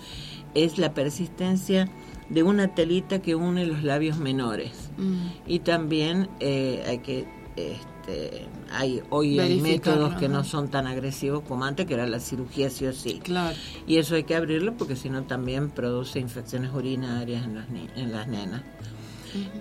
es 0.54 0.78
la 0.78 0.94
persistencia 0.94 1.88
de 2.28 2.42
una 2.42 2.74
telita 2.74 3.20
que 3.20 3.34
une 3.34 3.66
los 3.66 3.82
labios 3.82 4.18
menores. 4.18 4.90
Mm. 4.96 5.26
Y 5.46 5.58
también 5.60 6.28
eh, 6.40 6.82
hay 6.86 6.98
que, 6.98 7.26
este, 7.56 8.46
hay, 8.70 9.02
hoy 9.10 9.38
hay 9.38 9.60
métodos 9.60 10.14
que 10.14 10.28
no 10.28 10.44
son 10.44 10.68
tan 10.68 10.86
agresivos 10.86 11.42
como 11.42 11.64
antes, 11.64 11.86
que 11.86 11.94
era 11.94 12.06
la 12.06 12.20
cirugía 12.20 12.70
sí 12.70 12.86
o 12.86 12.92
sí. 12.92 13.20
Claro. 13.22 13.56
Y 13.86 13.98
eso 13.98 14.14
hay 14.14 14.24
que 14.24 14.34
abrirlo 14.34 14.76
porque 14.76 14.96
si 14.96 15.10
no 15.10 15.24
también 15.24 15.70
produce 15.70 16.18
infecciones 16.18 16.72
urinarias 16.72 17.44
en 17.44 17.54
las, 17.54 17.66
en 17.96 18.12
las 18.12 18.26
nenas. 18.28 18.62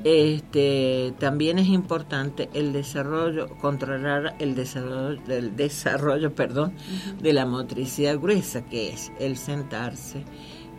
Este, 0.04 1.14
también 1.20 1.60
es 1.60 1.68
importante 1.68 2.50
el 2.54 2.74
desarrollo, 2.74 3.50
controlar 3.58 4.36
el 4.40 4.56
desarrollo, 4.56 5.20
el 5.28 5.56
desarrollo 5.56 6.34
perdón, 6.34 6.74
de 7.22 7.34
la 7.34 7.46
motricidad 7.46 8.20
gruesa, 8.20 8.66
que 8.66 8.90
es 8.90 9.12
el 9.20 9.38
sentarse, 9.38 10.24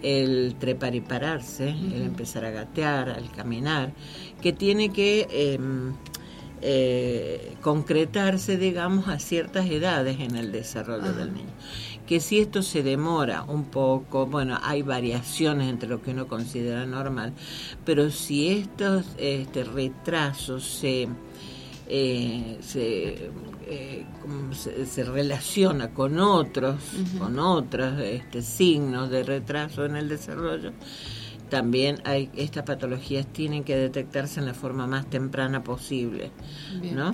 el 0.03 0.57
trepar 0.59 0.95
y 0.95 1.01
pararse, 1.01 1.71
el 1.71 2.03
empezar 2.03 2.45
a 2.45 2.51
gatear, 2.51 3.11
al 3.11 3.31
caminar, 3.31 3.93
que 4.41 4.53
tiene 4.53 4.91
que 4.91 5.27
em, 5.31 5.95
eh, 6.63 7.55
concretarse, 7.61 8.57
digamos, 8.57 9.09
a 9.09 9.19
ciertas 9.19 9.67
edades 9.67 10.21
en 10.21 10.37
el 10.37 10.53
desarrollo 10.53 11.13
del 11.13 11.35
niño 11.35 11.53
que 12.07 12.21
si 12.21 12.39
esto 12.39 12.63
se 12.63 12.83
demora 12.83 13.43
un 13.43 13.65
poco, 13.65 14.27
bueno, 14.27 14.59
hay 14.63 14.83
variaciones 14.83 15.69
entre 15.69 15.89
lo 15.89 16.01
que 16.01 16.13
uno 16.13 16.27
considera 16.27 16.87
normal, 16.87 17.33
pero 17.85 18.11
si 18.11 18.49
estos 18.49 19.05
este, 19.19 19.65
retrasos 19.65 20.65
se, 20.65 21.09
eh, 21.89 22.59
eh, 22.75 24.07
se, 24.53 24.87
se, 24.87 25.05
relaciona 25.05 25.91
con 25.91 26.19
otros, 26.21 26.77
con 27.19 27.39
otros 27.39 28.01
este, 28.01 28.43
signos 28.43 29.11
de 29.11 29.25
retraso 29.25 29.85
en 29.85 29.97
el 29.97 30.09
desarrollo, 30.09 30.73
también 31.49 32.01
hay 32.05 32.31
estas 32.37 32.65
patologías 32.65 33.27
tienen 33.33 33.63
que 33.63 33.77
detectarse 33.77 34.41
en 34.41 34.47
la 34.47 34.55
forma 34.55 34.87
más 34.87 35.09
temprana 35.09 35.63
posible, 35.63 36.31
¿no? 36.93 37.13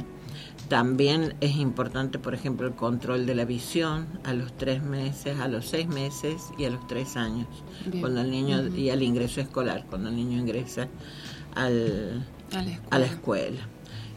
También 0.73 1.35
es 1.43 1.57
importante, 1.57 2.19
por 2.19 2.33
ejemplo, 2.33 2.67
el 2.67 2.73
control 2.73 3.26
de 3.26 3.35
la 3.35 3.45
visión 3.45 4.07
a 4.25 4.33
los 4.33 4.57
tres 4.57 4.83
meses, 4.83 5.38
a 5.38 5.47
los 5.47 5.67
seis 5.67 5.87
meses 5.87 6.45
y 6.57 6.64
a 6.64 6.71
los 6.71 6.87
tres 6.87 7.19
años, 7.19 7.47
cuando 8.00 8.23
el 8.23 8.31
niño 8.31 8.69
y 8.69 8.88
al 8.88 9.02
ingreso 9.02 9.43
escolar, 9.43 9.85
cuando 9.91 10.09
el 10.09 10.17
niño 10.17 10.38
ingresa 10.38 10.88
al, 11.55 12.25
a, 12.88 12.99
la 12.99 13.05
escuela. 13.05 13.69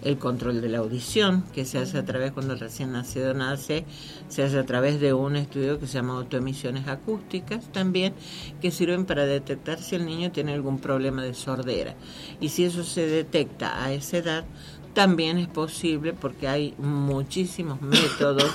el 0.01 0.17
control 0.17 0.61
de 0.61 0.69
la 0.69 0.77
audición, 0.77 1.43
que 1.53 1.65
se 1.65 1.77
hace 1.77 1.97
a 1.97 2.05
través, 2.05 2.31
cuando 2.31 2.53
el 2.53 2.59
recién 2.61 2.93
nacido 2.93 3.33
nace, 3.33 3.83
se 4.29 4.41
hace 4.41 4.57
a 4.57 4.65
través 4.65 5.01
de 5.01 5.11
un 5.11 5.35
estudio 5.35 5.77
que 5.77 5.87
se 5.87 5.95
llama 5.95 6.13
autoemisiones 6.13 6.87
acústicas 6.87 7.69
también, 7.73 8.13
que 8.61 8.71
sirven 8.71 9.03
para 9.03 9.25
detectar 9.25 9.77
si 9.79 9.95
el 9.95 10.05
niño 10.05 10.31
tiene 10.31 10.53
algún 10.53 10.79
problema 10.79 11.21
de 11.21 11.33
sordera. 11.33 11.95
Y 12.39 12.47
si 12.47 12.63
eso 12.63 12.85
se 12.85 13.07
detecta 13.07 13.83
a 13.83 13.91
esa 13.91 14.19
edad, 14.19 14.45
también 14.95 15.37
es 15.37 15.47
posible 15.47 16.13
porque 16.13 16.47
hay 16.47 16.73
muchísimos 16.79 17.81
métodos 17.81 18.51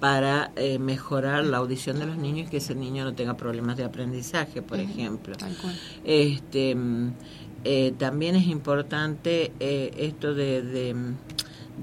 para 0.00 0.50
eh, 0.56 0.80
mejorar 0.80 1.44
la 1.44 1.58
audición 1.58 2.00
de 2.00 2.06
los 2.06 2.16
niños 2.16 2.48
y 2.48 2.50
que 2.50 2.56
ese 2.56 2.74
niño 2.74 3.04
no 3.04 3.14
tenga 3.14 3.36
problemas 3.36 3.76
de 3.76 3.84
aprendizaje, 3.84 4.60
por 4.60 4.80
ejemplo. 4.80 5.34
Este, 6.04 6.74
mm, 6.74 7.12
eh, 7.64 7.94
también 7.96 8.34
es 8.34 8.48
importante 8.48 9.52
eh, 9.60 9.92
esto 9.96 10.34
de, 10.34 11.14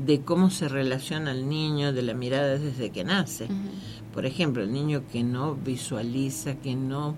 de, 0.05 0.21
cómo 0.21 0.50
se 0.50 0.67
relaciona 0.67 1.31
el 1.31 1.48
niño, 1.48 1.93
de 1.93 2.01
la 2.01 2.13
mirada 2.13 2.57
desde 2.57 2.89
que 2.89 3.05
nace. 3.05 3.48
Por 4.13 4.25
ejemplo, 4.25 4.62
el 4.62 4.74
niño 4.74 5.03
que 5.09 5.24
no 5.24 5.55
visualiza, 5.55 6.55
que 6.55 6.75
no 6.75 7.15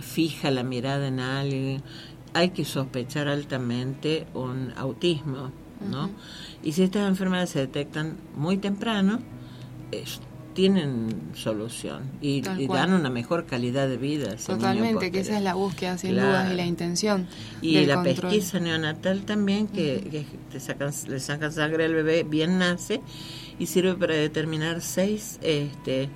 fija 0.00 0.50
la 0.50 0.64
mirada 0.64 1.06
en 1.06 1.20
alguien, 1.20 1.82
hay 2.34 2.50
que 2.50 2.64
sospechar 2.64 3.28
altamente 3.28 4.26
un 4.34 4.72
autismo, 4.76 5.52
¿no? 5.90 6.10
Y 6.62 6.72
si 6.72 6.82
estas 6.82 7.08
enfermedades 7.08 7.50
se 7.50 7.60
detectan 7.60 8.16
muy 8.36 8.56
temprano, 8.56 9.20
tienen 10.54 11.30
solución 11.34 12.02
y, 12.20 12.42
dan 12.42 12.92
una 12.92 13.10
mejor 13.10 13.46
calidad 13.46 13.88
de 13.88 13.96
vida. 13.96 14.36
Totalmente, 14.36 15.10
que 15.10 15.20
esa 15.20 15.36
es 15.36 15.42
la 15.42 15.54
búsqueda, 15.54 15.98
sin 15.98 16.14
dudas, 16.14 16.50
y 16.50 16.54
la 16.54 16.66
intención. 16.66 17.26
Y 17.60 17.84
la 17.86 18.02
pesquisa 18.02 18.60
neonatal 18.60 19.22
también, 19.22 19.66
que, 19.68 20.26
te 20.50 20.60
sacan, 20.60 20.92
le 21.08 21.20
sacan 21.20 21.52
sangre 21.52 21.84
al 21.84 21.94
bebé, 21.94 22.24
bien 22.24 22.58
nace, 22.58 23.00
y 23.58 23.66
sirve 23.66 23.94
para 23.94 24.14
determinar 24.14 24.80
seis 24.80 25.38
este, 25.42 26.08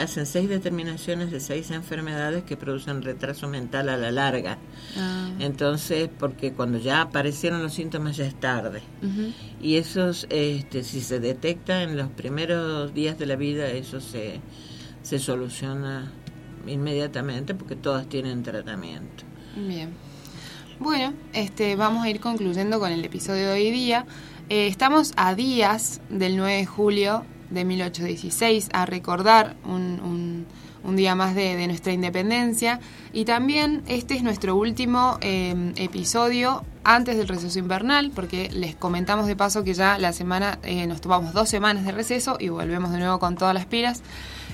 hacen 0.00 0.26
seis 0.26 0.48
determinaciones 0.48 1.30
de 1.30 1.40
seis 1.40 1.70
enfermedades 1.70 2.44
que 2.44 2.56
producen 2.56 3.02
retraso 3.02 3.48
mental 3.48 3.88
a 3.88 3.96
la 3.96 4.10
larga. 4.10 4.58
Ah. 4.96 5.30
Entonces, 5.38 6.08
porque 6.18 6.52
cuando 6.52 6.78
ya 6.78 7.02
aparecieron 7.02 7.62
los 7.62 7.74
síntomas 7.74 8.16
ya 8.16 8.26
es 8.26 8.38
tarde. 8.38 8.82
Y 9.60 9.76
esos, 9.76 10.26
este, 10.30 10.82
si 10.82 11.00
se 11.00 11.20
detecta 11.20 11.82
en 11.82 11.96
los 11.96 12.08
primeros 12.10 12.92
días 12.94 13.18
de 13.18 13.26
la 13.26 13.36
vida, 13.36 13.68
eso 13.68 14.00
se, 14.00 14.40
se 15.02 15.18
soluciona 15.18 16.10
inmediatamente 16.66 17.54
porque 17.54 17.76
todas 17.76 18.08
tienen 18.08 18.42
tratamiento. 18.42 19.24
Bien. 19.56 19.90
Bueno, 20.78 21.14
este, 21.32 21.76
vamos 21.76 22.04
a 22.04 22.10
ir 22.10 22.20
concluyendo 22.20 22.78
con 22.78 22.92
el 22.92 23.04
episodio 23.04 23.46
de 23.46 23.52
hoy 23.52 23.70
día. 23.70 24.04
Eh, 24.48 24.66
estamos 24.66 25.12
a 25.16 25.34
días 25.34 26.00
del 26.10 26.36
9 26.36 26.58
de 26.58 26.66
julio 26.66 27.24
de 27.50 27.64
1816, 27.64 28.68
a 28.72 28.86
recordar 28.86 29.56
un, 29.64 30.46
un, 30.84 30.96
día 30.96 31.14
más 31.14 31.34
de, 31.34 31.66
nuestra 31.66 31.92
independencia. 31.92 32.80
Y 33.12 33.24
también 33.24 33.82
este 33.88 34.14
es 34.14 34.22
nuestro 34.22 34.56
último 34.56 35.18
em, 35.20 35.72
episodio 35.76 36.64
antes 36.84 37.16
del 37.16 37.26
receso 37.26 37.58
invernal, 37.58 38.12
porque 38.14 38.48
les 38.52 38.76
comentamos 38.76 39.26
de 39.26 39.34
paso 39.34 39.64
que 39.64 39.74
ya 39.74 39.98
la 39.98 40.12
semana 40.12 40.58
eh, 40.62 40.86
nos 40.86 41.00
tomamos 41.00 41.32
dos 41.32 41.48
semanas 41.48 41.84
de 41.84 41.92
receso 41.92 42.36
y 42.38 42.48
volvemos 42.48 42.92
de 42.92 42.98
nuevo 42.98 43.18
con 43.18 43.36
todas 43.36 43.54
las 43.54 43.66
pilas. 43.66 44.02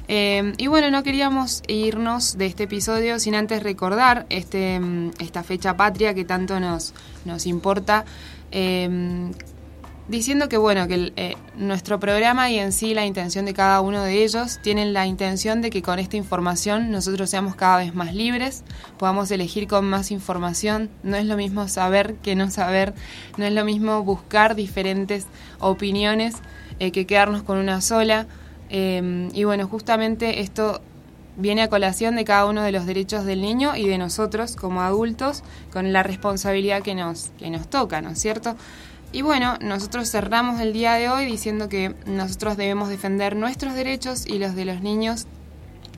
Em, 0.08 0.54
y 0.56 0.66
bueno, 0.66 0.90
no 0.90 1.02
queríamos 1.02 1.62
irnos 1.68 2.36
de 2.36 2.46
este 2.46 2.64
episodio 2.64 3.18
sin 3.20 3.34
antes 3.34 3.62
recordar 3.62 4.26
este, 4.30 4.74
em, 4.74 5.10
esta 5.18 5.42
fecha 5.42 5.76
patria 5.76 6.14
que 6.14 6.24
tanto 6.24 6.58
nos, 6.58 6.94
nos 7.24 7.46
importa 7.46 8.04
diciendo 10.12 10.50
que 10.50 10.58
bueno, 10.58 10.86
que 10.86 11.10
eh, 11.16 11.36
nuestro 11.56 11.98
programa 11.98 12.50
y 12.50 12.58
en 12.58 12.72
sí 12.72 12.92
la 12.92 13.06
intención 13.06 13.46
de 13.46 13.54
cada 13.54 13.80
uno 13.80 14.04
de 14.04 14.22
ellos 14.22 14.60
tienen 14.62 14.92
la 14.92 15.06
intención 15.06 15.62
de 15.62 15.70
que 15.70 15.80
con 15.80 15.98
esta 15.98 16.18
información 16.18 16.90
nosotros 16.90 17.30
seamos 17.30 17.56
cada 17.56 17.78
vez 17.78 17.94
más 17.94 18.14
libres, 18.14 18.62
podamos 18.98 19.30
elegir 19.30 19.66
con 19.66 19.86
más 19.88 20.10
información, 20.10 20.90
no 21.02 21.16
es 21.16 21.24
lo 21.24 21.38
mismo 21.38 21.66
saber 21.66 22.16
que 22.16 22.36
no 22.36 22.50
saber, 22.50 22.92
no 23.38 23.46
es 23.46 23.54
lo 23.54 23.64
mismo 23.64 24.02
buscar 24.04 24.54
diferentes 24.54 25.26
opiniones 25.60 26.36
eh, 26.78 26.92
que 26.92 27.06
quedarnos 27.06 27.42
con 27.42 27.56
una 27.56 27.80
sola. 27.80 28.26
Em, 28.68 29.30
y 29.34 29.44
bueno, 29.44 29.66
justamente 29.66 30.40
esto 30.40 30.82
viene 31.38 31.62
a 31.62 31.68
colación 31.68 32.16
de 32.16 32.26
cada 32.26 32.44
uno 32.44 32.62
de 32.62 32.72
los 32.72 32.84
derechos 32.84 33.24
del 33.24 33.40
niño 33.40 33.76
y 33.76 33.88
de 33.88 33.96
nosotros 33.96 34.56
como 34.56 34.82
adultos 34.82 35.42
con 35.72 35.90
la 35.94 36.02
responsabilidad 36.02 36.82
que 36.82 36.94
nos, 36.94 37.30
que 37.38 37.48
nos 37.48 37.66
toca, 37.68 38.02
¿no 38.02 38.10
es 38.10 38.18
cierto? 38.18 38.56
Y 39.12 39.20
bueno, 39.20 39.58
nosotros 39.60 40.10
cerramos 40.10 40.58
el 40.60 40.72
día 40.72 40.94
de 40.94 41.10
hoy 41.10 41.26
diciendo 41.26 41.68
que 41.68 41.94
nosotros 42.06 42.56
debemos 42.56 42.88
defender 42.88 43.36
nuestros 43.36 43.74
derechos 43.74 44.26
y 44.26 44.38
los 44.38 44.54
de 44.54 44.64
los 44.64 44.80
niños 44.80 45.26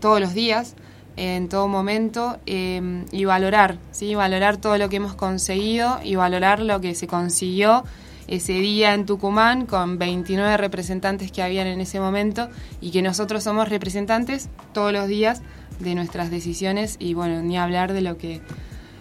todos 0.00 0.20
los 0.20 0.34
días, 0.34 0.74
en 1.16 1.48
todo 1.48 1.68
momento, 1.68 2.38
em, 2.46 3.04
y 3.12 3.24
valorar, 3.24 3.78
¿sí? 3.92 4.16
valorar 4.16 4.56
todo 4.56 4.78
lo 4.78 4.88
que 4.88 4.96
hemos 4.96 5.14
conseguido 5.14 6.00
y 6.02 6.16
valorar 6.16 6.58
lo 6.58 6.80
que 6.80 6.96
se 6.96 7.06
consiguió 7.06 7.84
ese 8.26 8.54
día 8.54 8.94
en 8.94 9.06
Tucumán 9.06 9.66
con 9.66 9.96
29 9.96 10.56
representantes 10.56 11.30
que 11.30 11.42
habían 11.42 11.68
en 11.68 11.80
ese 11.80 12.00
momento 12.00 12.48
y 12.80 12.90
que 12.90 13.00
nosotros 13.00 13.44
somos 13.44 13.68
representantes 13.68 14.48
todos 14.72 14.92
los 14.92 15.06
días 15.06 15.40
de 15.78 15.94
nuestras 15.94 16.32
decisiones 16.32 16.96
y 16.98 17.14
bueno, 17.14 17.42
ni 17.42 17.58
hablar 17.58 17.92
de 17.92 18.00
lo 18.00 18.18
que 18.18 18.40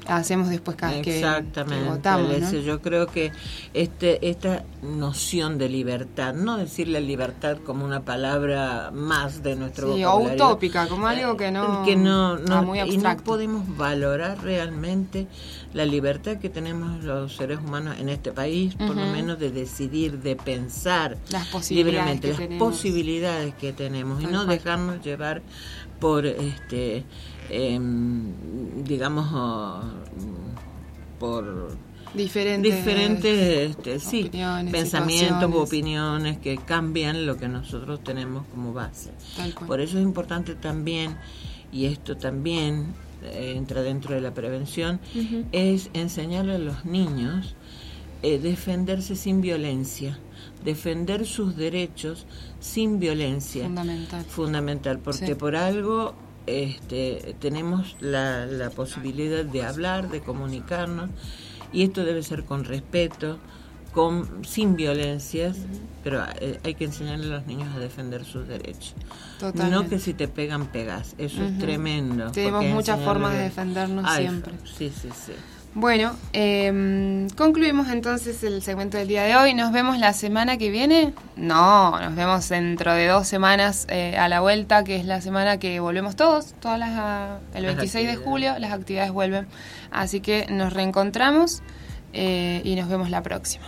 hacemos 0.07 0.49
después 0.49 0.77
cada 0.77 0.93
vez 0.93 1.03
que, 1.03 1.25
votamos. 1.89 2.51
Yo 2.51 2.81
creo 2.81 3.07
que 3.07 3.31
este 3.73 4.29
esta 4.29 4.63
noción 4.81 5.57
de 5.57 5.69
libertad, 5.69 6.33
no 6.33 6.57
decir 6.57 6.87
la 6.87 6.99
libertad 6.99 7.57
como 7.65 7.85
una 7.85 8.01
palabra 8.01 8.91
más 8.93 9.43
de 9.43 9.55
nuestro 9.55 9.95
sí, 9.95 10.03
o 10.03 10.17
utópica, 10.17 10.87
como 10.87 11.07
algo 11.07 11.37
que 11.37 11.51
no, 11.51 11.83
que 11.83 11.95
no, 11.95 12.37
no 12.37 12.75
y 12.75 12.97
no 12.97 13.17
podemos 13.17 13.77
valorar 13.77 14.41
realmente 14.43 15.27
la 15.73 15.85
libertad 15.85 16.37
que 16.37 16.49
tenemos 16.49 17.03
los 17.03 17.35
seres 17.35 17.59
humanos 17.59 17.95
en 17.99 18.09
este 18.09 18.31
país, 18.31 18.75
por 18.75 18.95
lo 18.95 19.05
menos 19.07 19.39
de 19.39 19.51
decidir, 19.51 20.19
de 20.19 20.35
pensar 20.35 21.17
las 21.29 21.71
libremente, 21.71 22.29
las 22.29 22.59
posibilidades 22.59 23.53
que 23.55 23.73
tenemos 23.73 24.21
y 24.21 24.27
no 24.27 24.45
dejarnos 24.45 25.03
llevar 25.03 25.41
por 25.99 26.25
este 26.25 27.05
em, 27.49 28.83
digamos 28.83 29.27
por 31.19 31.75
diferentes, 32.13 32.75
diferentes 32.75 33.69
este, 33.71 33.99
sí, 33.99 34.29
pensamientos 34.71 35.51
u 35.51 35.57
opiniones 35.57 36.37
que 36.37 36.57
cambian 36.57 37.25
lo 37.25 37.37
que 37.37 37.47
nosotros 37.47 38.03
tenemos 38.03 38.45
como 38.47 38.73
base. 38.73 39.11
Por 39.67 39.81
eso 39.81 39.97
es 39.97 40.03
importante 40.03 40.55
también, 40.55 41.17
y 41.71 41.85
esto 41.85 42.17
también 42.17 42.93
eh, 43.23 43.53
entra 43.55 43.81
dentro 43.81 44.15
de 44.15 44.21
la 44.21 44.33
prevención, 44.33 44.99
es 45.51 45.89
enseñarle 45.93 46.55
a 46.55 46.59
los 46.59 46.85
niños 46.85 47.55
eh, 48.21 48.39
defenderse 48.39 49.15
sin 49.15 49.41
violencia 49.41 50.17
defender 50.63 51.25
sus 51.25 51.55
derechos 51.55 52.25
sin 52.59 52.99
violencia. 52.99 53.63
Fundamental. 53.65 54.25
Fundamental, 54.25 54.99
porque 54.99 55.35
por 55.35 55.55
algo 55.55 56.15
este, 56.47 57.35
tenemos 57.39 57.95
la, 57.99 58.45
la 58.45 58.69
posibilidad 58.69 59.45
de 59.45 59.63
hablar, 59.63 60.09
de 60.09 60.21
comunicarnos, 60.21 61.09
y 61.71 61.83
esto 61.83 62.03
debe 62.03 62.23
ser 62.23 62.43
con 62.43 62.63
respeto, 62.63 63.39
con, 63.93 64.43
sin 64.43 64.75
violencias, 64.75 65.57
pero 66.03 66.23
eh, 66.39 66.59
hay 66.63 66.75
que 66.75 66.85
enseñarle 66.85 67.27
a 67.27 67.37
los 67.37 67.47
niños 67.47 67.73
a 67.75 67.79
defender 67.79 68.25
sus 68.25 68.47
derechos. 68.47 68.95
No 69.69 69.87
que 69.87 69.99
si 69.99 70.13
te 70.13 70.27
pegan, 70.27 70.67
pegas. 70.67 71.15
Eso 71.17 71.43
es 71.43 71.57
tremendo. 71.59 72.31
Tenemos 72.31 72.65
muchas 72.65 72.99
formas 73.01 73.33
de 73.33 73.43
defendernos 73.43 74.11
siempre. 74.15 74.53
Sí, 74.65 74.91
sí, 74.95 75.09
sí. 75.13 75.33
Bueno, 75.75 76.15
eh, 76.33 77.27
concluimos 77.35 77.89
entonces 77.89 78.43
el 78.43 78.61
segmento 78.61 78.99
del 78.99 79.07
día 79.07 79.23
de 79.23 79.35
hoy. 79.35 79.55
¿Nos 79.55 79.71
vemos 79.71 79.97
la 79.97 80.13
semana 80.13 80.57
que 80.57 80.69
viene? 80.69 81.13
No, 81.35 81.99
nos 81.99 82.15
vemos 82.15 82.47
dentro 82.47 82.93
de 82.93 83.07
dos 83.07 83.27
semanas 83.27 83.87
eh, 83.89 84.15
a 84.15 84.29
la 84.29 84.41
vuelta, 84.41 84.83
que 84.83 84.97
es 84.97 85.05
la 85.05 85.19
semana 85.19 85.57
que 85.57 85.79
volvemos 85.79 86.15
todos, 86.15 86.53
todas 86.59 86.77
las, 86.77 86.91
ah, 86.93 87.39
el 87.55 87.65
26 87.65 88.07
de 88.07 88.15
julio 88.17 88.59
las 88.59 88.71
actividades 88.71 89.11
vuelven. 89.11 89.47
Así 89.89 90.21
que 90.21 90.45
nos 90.47 90.73
reencontramos 90.73 91.63
eh, 92.13 92.61
y 92.63 92.75
nos 92.75 92.87
vemos 92.87 93.09
la 93.09 93.23
próxima. 93.23 93.65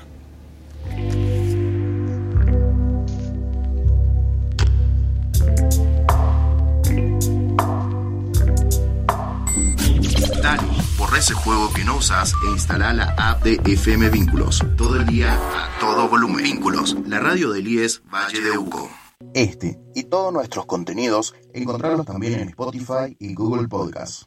Ese 11.13 11.33
juego 11.33 11.71
que 11.73 11.83
no 11.83 11.97
usas 11.97 12.33
e 12.47 12.51
instala 12.51 12.93
la 12.93 13.15
app 13.17 13.43
de 13.43 13.59
FM 13.73 14.09
Vínculos. 14.09 14.63
Todo 14.77 14.95
el 14.95 15.05
día, 15.05 15.33
a 15.33 15.79
todo 15.79 16.07
volumen. 16.09 16.43
Vínculos, 16.43 16.95
la 17.07 17.19
radio 17.19 17.51
del 17.51 17.67
IES 17.67 18.01
Valle 18.11 18.41
de 18.41 18.57
Uco. 18.57 18.89
Este 19.33 19.79
y 19.93 20.03
todos 20.03 20.33
nuestros 20.33 20.65
contenidos, 20.65 21.35
encontrarlos 21.53 22.05
también 22.05 22.39
en 22.39 22.49
Spotify 22.49 23.15
y 23.19 23.33
Google 23.33 23.67
Podcasts. 23.67 24.25